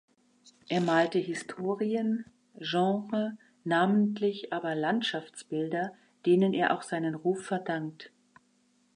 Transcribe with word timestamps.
Er 0.67 0.81
malte 0.81 1.19
Historien-, 1.19 2.25
Genre-, 2.57 3.37
namentlich 3.63 4.51
aber 4.51 4.73
Landschaftsbilder, 4.73 5.93
denen 6.25 6.55
er 6.55 6.75
auch 6.75 6.81
seinen 6.81 7.13
Ruf 7.13 7.45
verdankt. 7.45 8.11